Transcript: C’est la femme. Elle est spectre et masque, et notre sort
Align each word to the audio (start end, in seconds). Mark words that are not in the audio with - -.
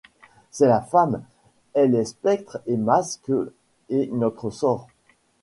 C’est 0.49 0.67
la 0.67 0.81
femme. 0.81 1.21
Elle 1.75 1.93
est 1.93 2.05
spectre 2.05 2.59
et 2.65 2.75
masque, 2.75 3.31
et 3.89 4.07
notre 4.11 4.49
sort 4.49 4.87